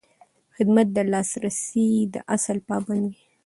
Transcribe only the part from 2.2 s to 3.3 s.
اصل پابند وي.